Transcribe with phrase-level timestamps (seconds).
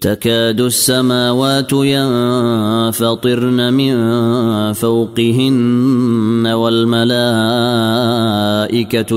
[0.00, 3.94] تكاد السماوات ينفطرن من
[4.72, 7.10] فوقهن والملائكة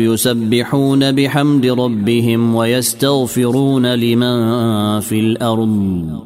[0.00, 6.20] يسبحون بحمد ربهم ويستغفرون لمن في الأرض.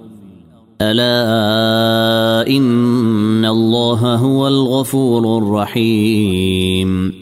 [0.80, 7.21] ألا إن الله هو الغفور الرحيم.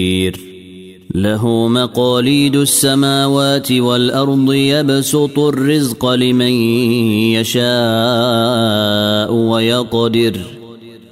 [1.15, 6.51] له مقاليد السماوات والأرض يبسط الرزق لمن
[7.31, 10.37] يشاء ويقدر.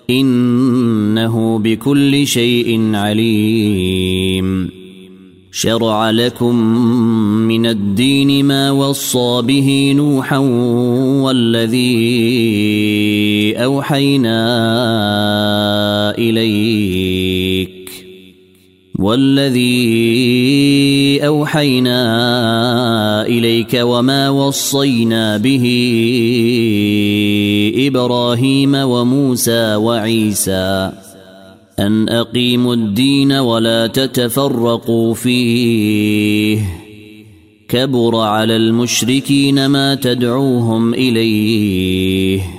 [0.09, 4.69] إنه بكل شيء عليم.
[5.51, 6.55] شرع لكم
[7.47, 10.37] من الدين ما وصى به نوحا
[11.23, 11.87] والذي
[13.57, 14.39] أوحينا
[16.17, 17.78] إليك.
[18.99, 19.99] والذي
[21.27, 22.01] أوحينا
[23.25, 25.65] إليك وما وصينا به
[27.87, 30.91] إبراهيم وموسى وعيسى
[31.79, 36.59] أن أقيموا الدين ولا تتفرقوا فيه
[37.69, 42.58] كبر على المشركين ما تدعوهم إليه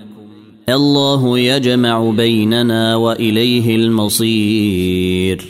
[0.69, 5.45] الله يجمع بيننا وإليه المصير.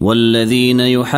[0.00, 1.16] والذين يحاجون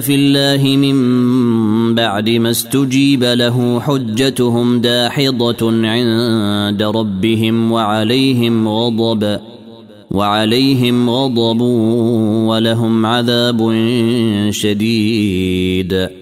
[0.00, 0.98] في الله من
[1.94, 9.38] بعد ما استجيب له حجتهم داحضة عند ربهم وعليهم غضب
[10.10, 11.60] وعليهم غضب
[12.46, 13.74] ولهم عذاب
[14.50, 16.21] شديد.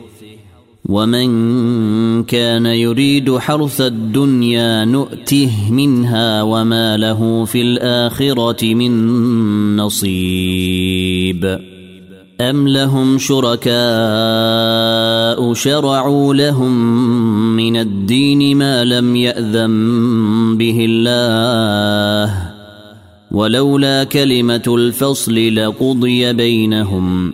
[0.85, 11.59] ومن كان يريد حرث الدنيا نؤته منها وما له في الاخره من نصيب
[12.41, 13.71] ام لهم شركاء
[15.53, 16.71] شرعوا لهم
[17.55, 22.51] من الدين ما لم ياذن به الله
[23.31, 27.33] ولولا كلمه الفصل لقضي بينهم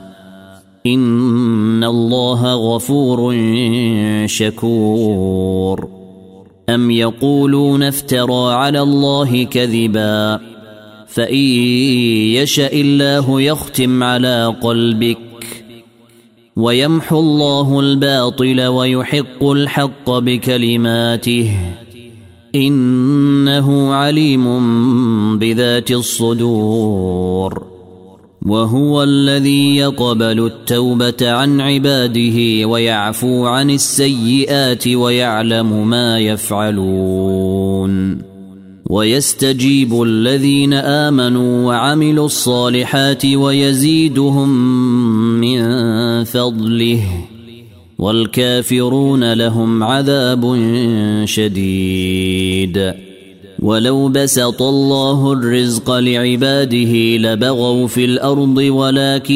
[0.85, 3.35] ان الله غفور
[4.25, 5.89] شكور
[6.69, 10.39] ام يقولون افترى على الله كذبا
[11.07, 11.35] فان
[12.35, 15.17] يشا الله يختم على قلبك
[16.55, 21.57] ويمحو الله الباطل ويحق الحق بكلماته
[22.55, 24.45] انه عليم
[25.39, 27.70] بذات الصدور
[28.45, 37.91] وهو الذي يقبل التوبة عن عباده ويعفو عن السيئات ويعلم ما يفعلون.
[38.89, 44.49] ويستجيب الذين آمنوا وعملوا الصالحات ويزيدهم
[45.41, 45.63] من
[46.23, 47.03] فضله
[47.99, 50.55] والكافرون لهم عذاب
[51.25, 52.93] شديد.
[53.61, 59.33] ولو بسط الله الرزق لعباده لبغوا في الأرض ولكن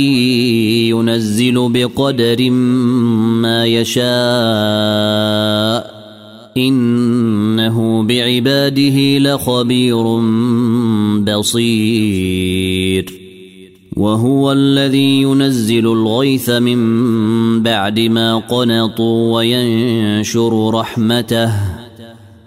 [0.89, 4.05] ينزل بقدر ما يشاء
[6.57, 10.03] انه بعباده لخبير
[11.37, 13.13] بصير
[13.95, 21.84] وهو الذي ينزل الغيث من بعد ما قنطوا وينشر رحمته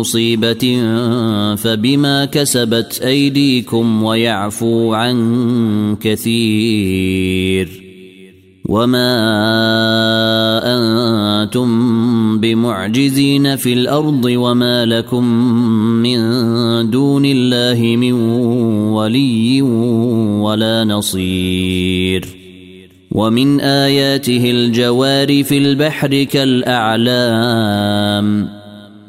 [0.00, 0.82] مصيبة
[1.56, 7.84] فبما كسبت أيديكم ويعفو عن كثير
[8.68, 9.10] وما
[10.64, 11.68] أنتم
[12.40, 15.24] بمعجزين في الأرض وما لكم
[16.02, 16.20] من
[16.90, 18.12] دون الله من
[18.92, 19.62] ولي
[20.42, 22.44] ولا نصير
[23.12, 27.74] ومن آياته الجوار في البحر كالأعلام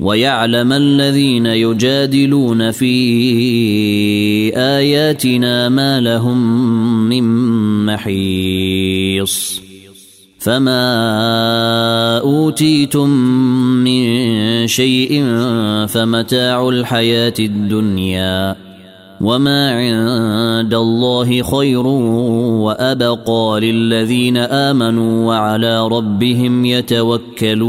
[0.00, 2.96] ويعلم الذين يجادلون في
[4.56, 6.38] آياتنا ما لهم
[7.08, 7.24] من
[7.86, 9.60] محيص.
[10.38, 13.08] فما أوتيتم
[13.84, 15.24] من شيء
[15.88, 18.56] فمتاع الحياة الدنيا
[19.20, 21.86] وما عند الله خير
[22.66, 27.68] وأبقى للذين آمنوا وعلى ربهم يتوكلون.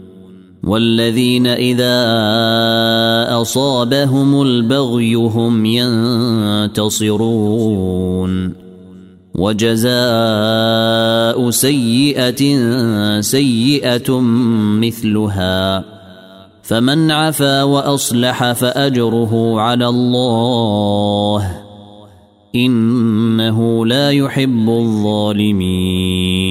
[0.63, 1.97] والذين إذا
[3.41, 7.11] أصابهم البغي هم ينتصرون.
[9.35, 9.89] وجزاء
[11.49, 12.41] سيئة
[13.21, 14.19] سيئة
[14.79, 15.83] مثلها.
[16.63, 21.57] فمن عفا وأصلح فأجره على الله.
[22.55, 26.50] إنه لا يحب الظالمين.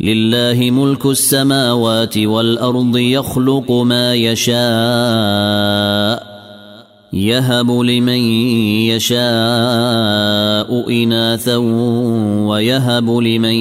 [0.00, 4.56] لله ملك السماوات والأرض يخلق ما يشاء
[7.12, 8.20] يهب لمن
[8.92, 9.18] يشاء
[11.02, 11.56] إناثا
[12.46, 13.56] ويهب لمن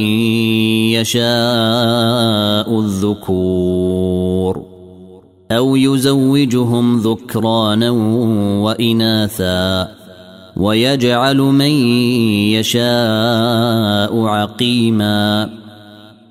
[0.91, 4.65] يشاء الذكور
[5.51, 7.89] أو يزوجهم ذكرانا
[8.61, 9.87] وإناثا
[10.57, 11.71] ويجعل من
[12.51, 15.64] يشاء عقيما.